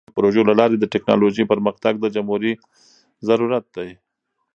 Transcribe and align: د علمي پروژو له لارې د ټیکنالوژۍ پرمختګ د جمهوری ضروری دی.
د 0.01 0.03
علمي 0.03 0.13
پروژو 0.17 0.41
له 0.49 0.53
لارې 0.59 0.75
د 0.79 0.83
ټیکنالوژۍ 0.93 1.43
پرمختګ 1.51 1.93
د 1.99 2.05
جمهوری 2.15 2.53
ضروری 3.27 3.59
دی. 3.75 3.89